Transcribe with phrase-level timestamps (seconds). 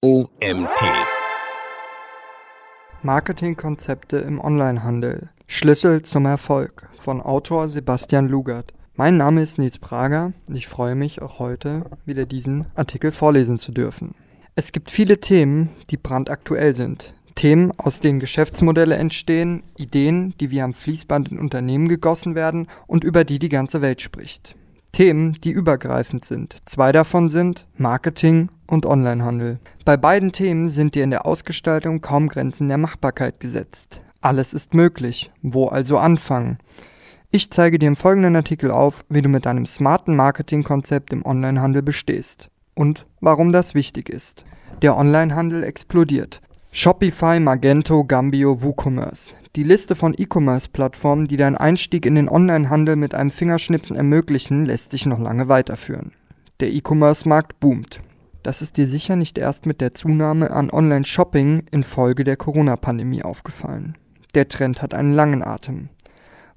[0.00, 0.80] OMT.
[3.02, 5.30] Marketingkonzepte im Onlinehandel.
[5.48, 8.72] Schlüssel zum Erfolg von Autor Sebastian Lugert.
[8.94, 13.58] Mein Name ist Nils Prager und ich freue mich auch heute wieder diesen Artikel vorlesen
[13.58, 14.14] zu dürfen.
[14.54, 17.14] Es gibt viele Themen, die brandaktuell sind.
[17.34, 23.02] Themen, aus denen Geschäftsmodelle entstehen, Ideen, die wie am Fließband in Unternehmen gegossen werden und
[23.02, 24.54] über die die ganze Welt spricht.
[24.98, 26.56] Themen, die übergreifend sind.
[26.64, 29.60] Zwei davon sind Marketing und Onlinehandel.
[29.84, 34.00] Bei beiden Themen sind dir in der Ausgestaltung kaum Grenzen der Machbarkeit gesetzt.
[34.22, 35.30] Alles ist möglich.
[35.40, 36.58] Wo also anfangen?
[37.30, 41.82] Ich zeige dir im folgenden Artikel auf, wie du mit deinem smarten Marketingkonzept im Onlinehandel
[41.82, 44.44] bestehst und warum das wichtig ist.
[44.82, 46.40] Der Onlinehandel explodiert.
[46.70, 49.32] Shopify, Magento, Gambio, WooCommerce.
[49.56, 54.90] Die Liste von E-Commerce-Plattformen, die deinen Einstieg in den Onlinehandel mit einem Fingerschnipsen ermöglichen, lässt
[54.90, 56.12] sich noch lange weiterführen.
[56.60, 58.00] Der E-Commerce-Markt boomt.
[58.42, 63.96] Das ist dir sicher nicht erst mit der Zunahme an Online-Shopping infolge der Corona-Pandemie aufgefallen.
[64.34, 65.88] Der Trend hat einen langen Atem.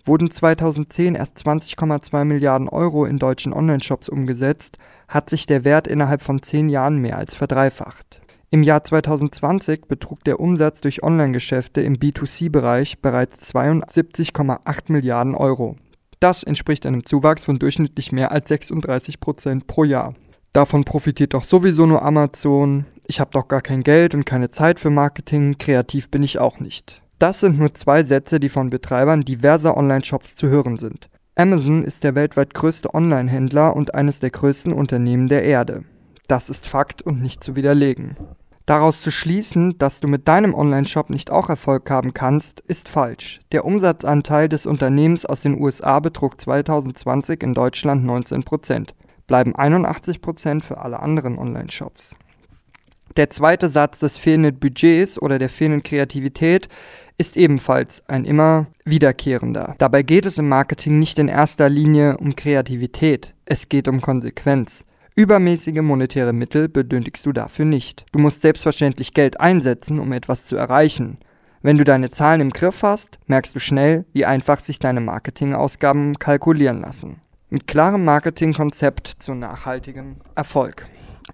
[0.03, 6.21] Wurden 2010 erst 20,2 Milliarden Euro in deutschen Online-Shops umgesetzt, hat sich der Wert innerhalb
[6.21, 8.20] von zehn Jahren mehr als verdreifacht.
[8.53, 15.77] Im Jahr 2020 betrug der Umsatz durch Online-Geschäfte im B2C-Bereich bereits 72,8 Milliarden Euro.
[16.19, 20.15] Das entspricht einem Zuwachs von durchschnittlich mehr als 36 Prozent pro Jahr.
[20.51, 22.87] Davon profitiert doch sowieso nur Amazon.
[23.07, 26.59] Ich habe doch gar kein Geld und keine Zeit für Marketing, kreativ bin ich auch
[26.59, 27.01] nicht.
[27.19, 31.09] Das sind nur zwei Sätze, die von Betreibern diverser Online-Shops zu hören sind.
[31.35, 35.85] Amazon ist der weltweit größte Online-Händler und eines der größten Unternehmen der Erde.
[36.27, 38.17] Das ist Fakt und nicht zu widerlegen.
[38.65, 43.41] Daraus zu schließen, dass du mit deinem Online-Shop nicht auch Erfolg haben kannst, ist falsch.
[43.51, 48.89] Der Umsatzanteil des Unternehmens aus den USA betrug 2020 in Deutschland 19%,
[49.27, 52.15] bleiben 81% für alle anderen Online-Shops.
[53.17, 56.69] Der zweite Satz des fehlenden Budgets oder der fehlenden Kreativität
[57.17, 59.75] ist ebenfalls ein immer wiederkehrender.
[59.79, 64.85] Dabei geht es im Marketing nicht in erster Linie um Kreativität, es geht um Konsequenz.
[65.15, 68.05] Übermäßige monetäre Mittel benötigst du dafür nicht.
[68.13, 71.17] Du musst selbstverständlich Geld einsetzen, um etwas zu erreichen.
[71.61, 76.17] Wenn du deine Zahlen im Griff hast, merkst du schnell, wie einfach sich deine Marketingausgaben
[76.17, 77.21] kalkulieren lassen.
[77.49, 80.87] Mit klarem Marketingkonzept zu nachhaltigem Erfolg.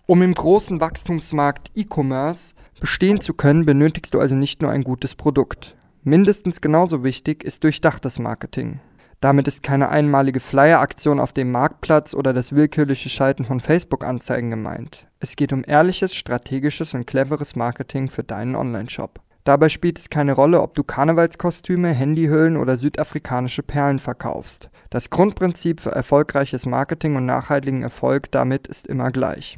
[0.07, 5.13] Um im großen Wachstumsmarkt E-Commerce bestehen zu können, benötigst du also nicht nur ein gutes
[5.13, 5.75] Produkt.
[6.03, 8.79] Mindestens genauso wichtig ist durchdachtes Marketing.
[9.19, 15.07] Damit ist keine einmalige Flyer-Aktion auf dem Marktplatz oder das willkürliche Schalten von Facebook-Anzeigen gemeint.
[15.19, 19.19] Es geht um ehrliches, strategisches und cleveres Marketing für deinen Online-Shop.
[19.43, 24.69] Dabei spielt es keine Rolle, ob du Karnevalskostüme, Handyhüllen oder südafrikanische Perlen verkaufst.
[24.89, 29.57] Das Grundprinzip für erfolgreiches Marketing und nachhaltigen Erfolg damit ist immer gleich.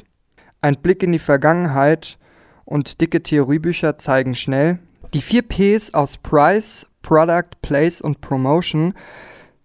[0.62, 2.18] Ein Blick in die Vergangenheit
[2.64, 4.78] und dicke Theoriebücher zeigen schnell,
[5.12, 8.94] die vier Ps aus Price, Product, Place und Promotion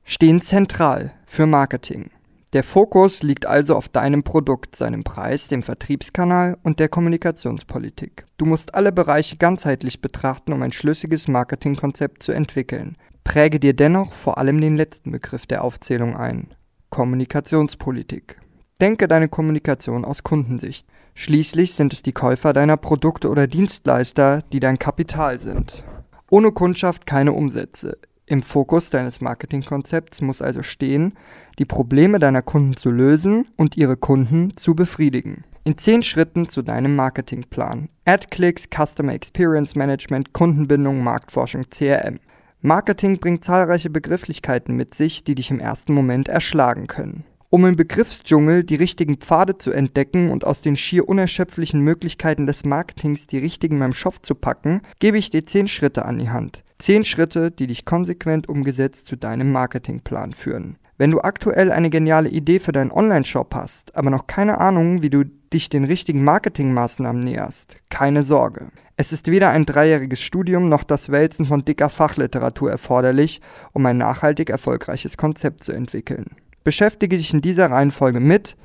[0.06, 2.12] stehen zentral für Marketing.
[2.54, 8.26] Der Fokus liegt also auf deinem Produkt, seinem Preis, dem Vertriebskanal und der Kommunikationspolitik.
[8.38, 12.96] Du musst alle Bereiche ganzheitlich betrachten, um ein schlüssiges Marketingkonzept zu entwickeln.
[13.26, 16.54] Präge dir dennoch vor allem den letzten Begriff der Aufzählung ein.
[16.92, 18.40] Kommunikationspolitik.
[18.80, 20.88] Denke deine Kommunikation aus Kundensicht.
[21.16, 25.84] Schließlich sind es die Käufer deiner Produkte oder Dienstleister, die dein Kapital sind.
[26.30, 27.98] Ohne Kundschaft keine Umsätze.
[28.28, 31.14] Im Fokus deines Marketingkonzepts muss also stehen,
[31.60, 35.44] die Probleme deiner Kunden zu lösen und ihre Kunden zu befriedigen.
[35.64, 37.90] In zehn Schritten zu deinem Marketingplan.
[38.06, 42.20] Ad-Clicks, Customer Experience Management, Kundenbindung, Marktforschung, CRM.
[42.62, 47.26] Marketing bringt zahlreiche Begrifflichkeiten mit sich, die dich im ersten Moment erschlagen können.
[47.50, 52.66] Um im Begriffsdschungel die richtigen Pfade zu entdecken und aus den schier unerschöpflichen Möglichkeiten des
[52.66, 56.30] Marketings die richtigen in meinem Shop zu packen, gebe ich dir zehn Schritte an die
[56.30, 56.64] Hand.
[56.80, 60.78] Zehn Schritte, die dich konsequent umgesetzt zu deinem Marketingplan führen.
[60.98, 65.10] Wenn du aktuell eine geniale Idee für deinen Online-Shop hast, aber noch keine Ahnung, wie
[65.10, 68.68] du dich den richtigen Marketingmaßnahmen näherst, keine Sorge.
[68.98, 73.42] Es ist weder ein dreijähriges Studium noch das Wälzen von dicker Fachliteratur erforderlich,
[73.74, 76.38] um ein nachhaltig erfolgreiches Konzept zu entwickeln.
[76.66, 78.58] Beschäftige dich in dieser Reihenfolge mit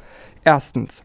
[0.43, 1.05] erstens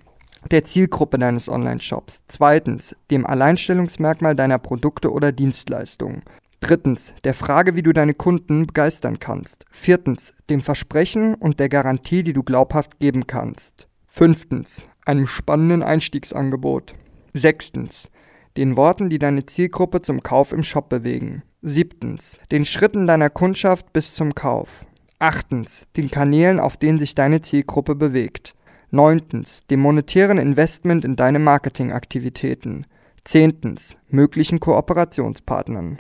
[0.50, 6.24] der Zielgruppe deines Online-Shops, zweitens dem Alleinstellungsmerkmal deiner Produkte oder Dienstleistungen,
[6.62, 9.66] Drittens, der Frage, wie du deine Kunden begeistern kannst.
[9.70, 13.88] Viertens, dem Versprechen und der Garantie, die du glaubhaft geben kannst.
[14.08, 16.96] Fünftens, einem spannenden Einstiegsangebot.
[17.34, 18.10] Sechstens,
[18.58, 21.44] den Worten, die deine Zielgruppe zum Kauf im Shop bewegen.
[21.62, 24.88] Siebtens, den Schritten deiner Kundschaft bis zum Kauf.
[25.26, 28.54] Achtens, den Kanälen, auf denen sich deine Zielgruppe bewegt.
[28.92, 32.86] Neuntens, dem monetären Investment in deine Marketingaktivitäten.
[33.24, 33.98] Zehntens.
[34.08, 35.98] Möglichen Kooperationspartnern.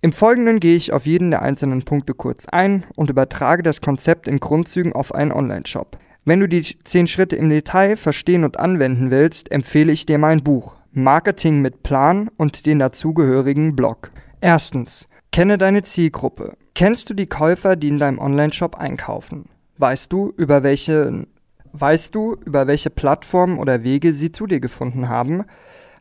[0.00, 4.26] Im Folgenden gehe ich auf jeden der einzelnen Punkte kurz ein und übertrage das Konzept
[4.26, 5.96] in Grundzügen auf einen Online-Shop.
[6.24, 10.42] Wenn du die 10 Schritte im Detail verstehen und anwenden willst, empfehle ich dir mein
[10.42, 14.10] Buch Marketing mit Plan und den dazugehörigen Blog.
[14.40, 15.06] Erstens.
[15.34, 16.56] Kenne deine Zielgruppe.
[16.76, 19.46] Kennst du die Käufer, die in deinem Online-Shop einkaufen?
[19.78, 21.26] Weißt du, über welche
[21.72, 25.42] Weißt du, über welche Plattformen oder Wege sie zu dir gefunden haben?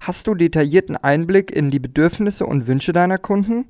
[0.01, 3.65] Hast du detaillierten Einblick in die Bedürfnisse und Wünsche deiner Kunden?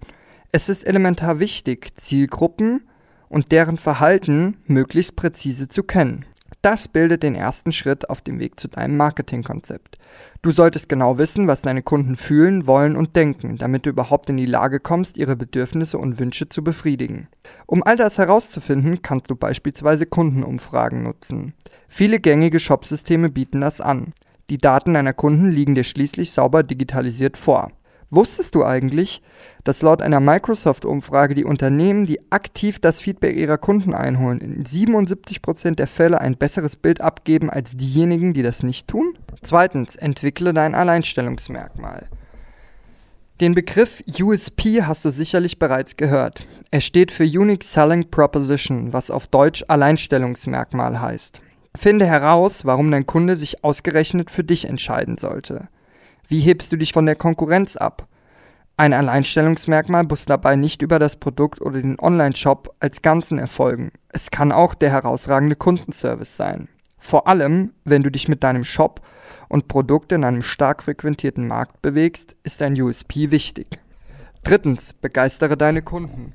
[0.51, 2.81] Es ist elementar wichtig, Zielgruppen
[3.29, 6.25] und deren Verhalten möglichst präzise zu kennen.
[6.63, 9.97] Das bildet den ersten Schritt auf dem Weg zu deinem Marketingkonzept.
[10.41, 14.37] Du solltest genau wissen, was deine Kunden fühlen, wollen und denken, damit du überhaupt in
[14.37, 17.27] die Lage kommst, ihre Bedürfnisse und Wünsche zu befriedigen.
[17.65, 21.53] Um all das herauszufinden, kannst du beispielsweise Kundenumfragen nutzen.
[21.89, 24.13] Viele gängige Shopsysteme bieten das an.
[24.49, 27.73] Die Daten deiner Kunden liegen dir schließlich sauber digitalisiert vor.
[28.15, 29.23] Wusstest du eigentlich,
[29.63, 35.73] dass laut einer Microsoft-Umfrage die Unternehmen, die aktiv das Feedback ihrer Kunden einholen, in 77%
[35.73, 39.17] der Fälle ein besseres Bild abgeben als diejenigen, die das nicht tun?
[39.41, 42.07] Zweitens, entwickle dein Alleinstellungsmerkmal.
[43.41, 46.45] Den Begriff USP hast du sicherlich bereits gehört.
[46.69, 51.41] Er steht für Unique Selling Proposition, was auf Deutsch Alleinstellungsmerkmal heißt.
[51.75, 55.67] Finde heraus, warum dein Kunde sich ausgerechnet für dich entscheiden sollte.
[56.27, 58.07] Wie hebst du dich von der Konkurrenz ab?
[58.75, 63.91] Ein Alleinstellungsmerkmal muss dabei nicht über das Produkt oder den Online-Shop als Ganzen erfolgen.
[64.09, 66.69] Es kann auch der herausragende Kundenservice sein.
[66.97, 69.01] Vor allem, wenn du dich mit deinem Shop
[69.49, 73.79] und Produkt in einem stark frequentierten Markt bewegst, ist ein USP wichtig.
[74.43, 76.33] Drittens, begeistere deine Kunden.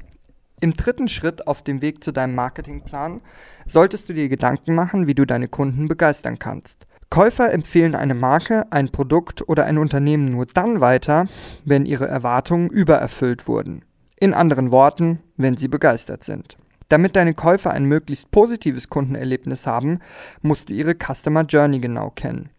[0.60, 3.20] Im dritten Schritt auf dem Weg zu deinem Marketingplan
[3.66, 6.87] solltest du dir Gedanken machen, wie du deine Kunden begeistern kannst.
[7.10, 11.26] Käufer empfehlen eine Marke, ein Produkt oder ein Unternehmen nur dann weiter,
[11.64, 13.82] wenn ihre Erwartungen übererfüllt wurden.
[14.20, 16.58] In anderen Worten, wenn sie begeistert sind.
[16.88, 20.00] Damit deine Käufer ein möglichst positives Kundenerlebnis haben,
[20.42, 22.50] musst du ihre Customer Journey genau kennen.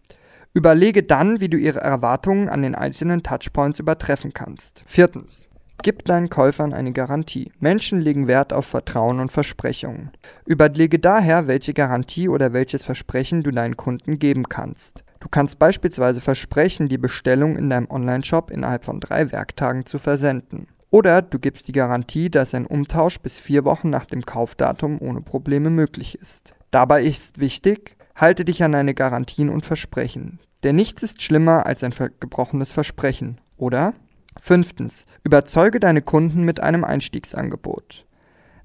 [0.52, 4.82] Überlege dann, wie du ihre Erwartungen an den einzelnen Touchpoints übertreffen kannst.
[4.86, 5.49] Viertens.
[5.82, 7.52] Gib deinen Käufern eine Garantie.
[7.58, 10.10] Menschen legen Wert auf Vertrauen und Versprechungen.
[10.44, 15.04] Überlege daher, welche Garantie oder welches Versprechen du deinen Kunden geben kannst.
[15.20, 20.66] Du kannst beispielsweise versprechen, die Bestellung in deinem Onlineshop innerhalb von drei Werktagen zu versenden.
[20.90, 25.22] Oder du gibst die Garantie, dass ein Umtausch bis vier Wochen nach dem Kaufdatum ohne
[25.22, 26.54] Probleme möglich ist.
[26.70, 30.40] Dabei ist wichtig, halte dich an deine Garantien und Versprechen.
[30.62, 33.94] Denn nichts ist schlimmer als ein gebrochenes Versprechen, oder?
[34.40, 35.04] Fünftens.
[35.22, 38.06] Überzeuge deine Kunden mit einem Einstiegsangebot.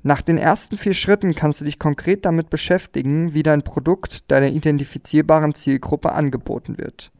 [0.04, 4.48] Nach den ersten vier Schritten kannst du dich konkret damit beschäftigen, wie dein Produkt deiner
[4.48, 7.12] identifizierbaren Zielgruppe angeboten wird.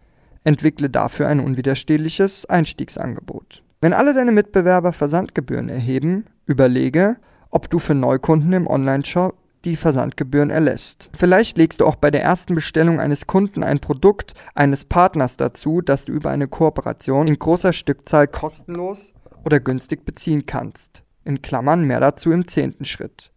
[0.44, 3.63] Entwickle dafür ein unwiderstehliches Einstiegsangebot.
[3.81, 7.18] Wenn alle deine Mitbewerber Versandgebühren erheben, überlege,
[7.50, 9.36] ob du für Neukunden im Onlineshop
[9.66, 11.10] die Versandgebühren erlässt.
[11.14, 15.82] Vielleicht legst du auch bei der ersten Bestellung eines Kunden ein Produkt eines Partners dazu,
[15.82, 19.14] das du über eine Kooperation in großer Stückzahl kostenlos
[19.44, 21.04] oder günstig beziehen kannst.
[21.24, 23.32] In Klammern mehr dazu im zehnten Schritt.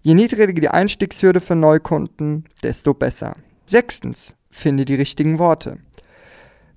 [0.00, 3.36] Je niedriger die Einstiegshürde für Neukunden, desto besser.
[3.66, 5.78] Sechstens, finde die richtigen Worte.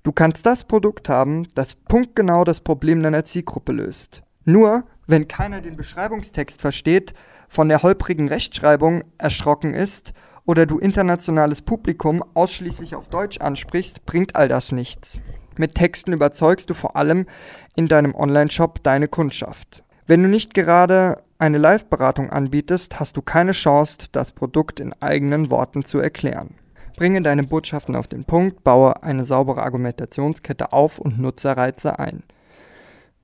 [0.02, 4.22] Du kannst das Produkt haben, das punktgenau das Problem deiner Zielgruppe löst.
[4.48, 7.14] Nur, wenn keiner den Beschreibungstext versteht,
[7.48, 10.12] von der holprigen Rechtschreibung erschrocken ist
[10.44, 15.18] oder du internationales Publikum ausschließlich auf Deutsch ansprichst, bringt all das nichts.
[15.56, 17.26] Mit Texten überzeugst du vor allem
[17.74, 19.82] in deinem Online-Shop deine Kundschaft.
[20.06, 25.50] Wenn du nicht gerade eine Live-Beratung anbietest, hast du keine Chance, das Produkt in eigenen
[25.50, 26.54] Worten zu erklären.
[26.96, 32.22] Bringe deine Botschaften auf den Punkt, baue eine saubere Argumentationskette auf und Nutzerreize ein.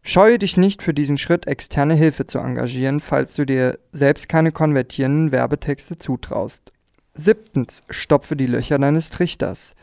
[0.04, 4.50] Scheue dich nicht für diesen Schritt, externe Hilfe zu engagieren, falls du dir selbst keine
[4.50, 6.72] konvertierenden Werbetexte zutraust.
[7.14, 9.74] Siebtens, stopfe die Löcher deines Trichters.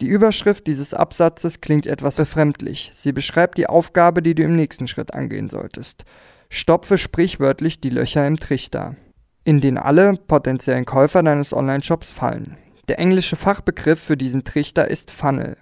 [0.00, 2.92] Die Überschrift dieses Absatzes klingt etwas befremdlich.
[2.94, 6.04] Sie beschreibt die Aufgabe, die du im nächsten Schritt angehen solltest.
[6.50, 8.94] Stopfe sprichwörtlich die Löcher im Trichter,
[9.44, 12.56] in den alle potenziellen Käufer deines Online-Shops fallen.
[12.86, 15.56] Der englische Fachbegriff für diesen Trichter ist Funnel.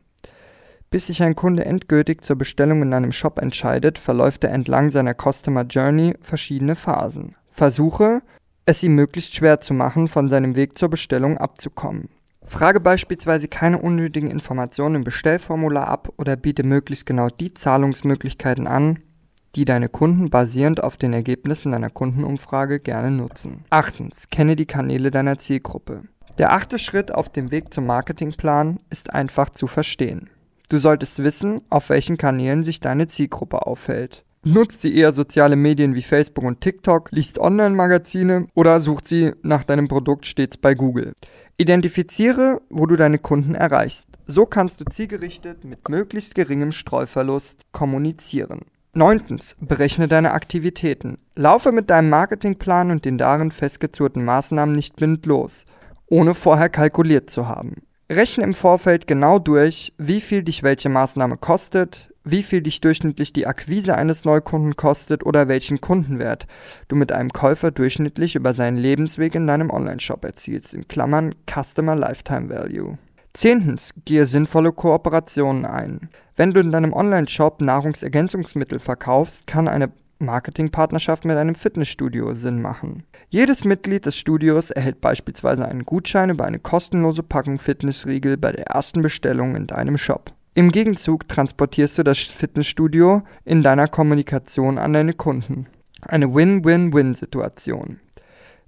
[0.90, 5.14] Bis sich ein Kunde endgültig zur Bestellung in einem Shop entscheidet, verläuft er entlang seiner
[5.14, 7.34] Customer Journey verschiedene Phasen.
[7.50, 8.22] Versuche,
[8.66, 12.08] es ihm möglichst schwer zu machen, von seinem Weg zur Bestellung abzukommen.
[12.44, 19.00] Frage beispielsweise keine unnötigen Informationen im Bestellformular ab oder biete möglichst genau die Zahlungsmöglichkeiten an,
[19.56, 23.64] die deine Kunden basierend auf den Ergebnissen deiner Kundenumfrage gerne nutzen.
[23.70, 26.02] Achtens, kenne die Kanäle deiner Zielgruppe.
[26.38, 30.28] Der achte Schritt auf dem Weg zum Marketingplan ist einfach zu verstehen.
[30.68, 34.24] Du solltest wissen, auf welchen Kanälen sich deine Zielgruppe aufhält.
[34.44, 39.64] Nutzt sie eher soziale Medien wie Facebook und TikTok, liest Online-Magazine oder sucht sie nach
[39.64, 41.14] deinem Produkt stets bei Google.
[41.56, 44.06] Identifiziere, wo du deine Kunden erreichst.
[44.26, 48.60] So kannst du zielgerichtet mit möglichst geringem Streuverlust kommunizieren.
[48.92, 51.18] Neuntens, berechne deine Aktivitäten.
[51.34, 55.64] Laufe mit deinem Marketingplan und den darin festgezurrten Maßnahmen nicht blind los,
[56.06, 57.82] ohne vorher kalkuliert zu haben.
[58.08, 63.32] Rechne im Vorfeld genau durch, wie viel dich welche Maßnahme kostet, wie viel dich durchschnittlich
[63.32, 66.46] die Akquise eines Neukunden kostet oder welchen Kundenwert
[66.86, 71.96] du mit einem Käufer durchschnittlich über seinen Lebensweg in deinem Onlineshop erzielst, in Klammern Customer
[71.96, 72.96] Lifetime Value.
[73.32, 76.08] Zehntens, gehe sinnvolle Kooperationen ein.
[76.36, 83.04] Wenn du in deinem Online-Shop Nahrungsergänzungsmittel verkaufst, kann eine Marketingpartnerschaft mit einem Fitnessstudio Sinn machen.
[83.28, 88.66] Jedes Mitglied des Studios erhält beispielsweise einen Gutschein über eine kostenlose Packung Fitnessriegel bei der
[88.66, 90.32] ersten Bestellung in deinem Shop.
[90.54, 95.66] Im Gegenzug transportierst du das Fitnessstudio in deiner Kommunikation an deine Kunden.
[96.00, 98.00] Eine Win-Win-Win-Situation.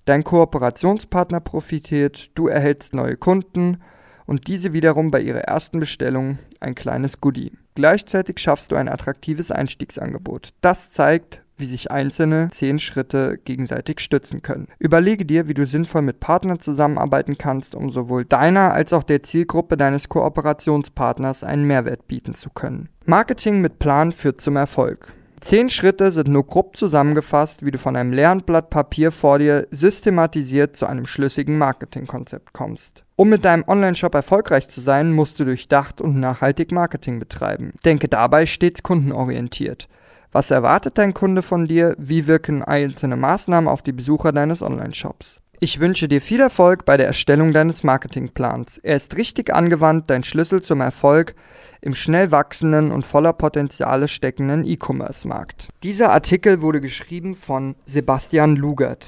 [0.05, 3.78] Dein Kooperationspartner profitiert, du erhältst neue Kunden
[4.26, 7.52] und diese wiederum bei ihrer ersten Bestellung ein kleines Goodie.
[7.78, 10.49] Gleichzeitig schaffst du ein attraktives Einstiegsangebot.
[10.62, 14.66] Das zeigt, wie sich einzelne zehn Schritte gegenseitig stützen können.
[14.80, 19.23] Überlege dir, wie du sinnvoll mit Partnern zusammenarbeiten kannst, um sowohl deiner als auch der
[19.23, 22.88] Zielgruppe deines Kooperationspartners einen Mehrwert bieten zu können.
[23.04, 25.12] Marketing mit Plan führt zum Erfolg.
[25.40, 29.68] Zehn Schritte sind nur grob zusammengefasst, wie du von einem leeren Blatt Papier vor dir
[29.71, 33.04] systematisiert zu einem schlüssigen Marketingkonzept kommst.
[33.14, 37.73] Um mit deinem Online-Shop erfolgreich zu sein, musst du durchdacht und nachhaltig Marketing betreiben.
[37.85, 39.88] Denke dabei stets kundenorientiert.
[40.33, 41.95] Was erwartet dein Kunde von dir?
[41.99, 45.40] Wie wirken einzelne Maßnahmen auf die Besucher deines Online-Shops?
[45.61, 48.79] Ich wünsche dir viel Erfolg bei der Erstellung deines Marketingplans.
[48.79, 51.35] Er ist richtig angewandt dein Schlüssel zum Erfolg
[51.81, 55.67] im schnell wachsenden und voller Potenziale steckenden E-Commerce-Markt.
[55.83, 59.05] Dieser Artikel wurde geschrieben von Sebastian Lugert.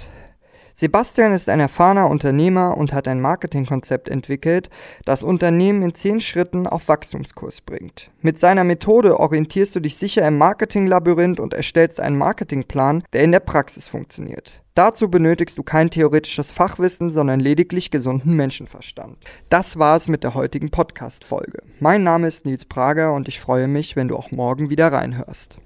[0.75, 4.71] Sebastian ist ein erfahrener Unternehmer und hat ein Marketingkonzept entwickelt,
[5.04, 8.11] das Unternehmen in zehn Schritten auf Wachstumskurs bringt.
[8.23, 13.30] Mit seiner Methode orientierst du dich sicher im Marketinglabyrinth und erstellst einen Marketingplan, der in
[13.30, 14.60] der Praxis funktioniert.
[14.74, 19.18] Dazu benötigst du kein theoretisches Fachwissen, sondern lediglich gesunden Menschenverstand.
[19.48, 21.62] Das war es mit der heutigen Podcast-Folge.
[21.80, 25.58] Mein Name ist Nils Prager und ich freue mich, wenn du auch morgen wieder reinhörst.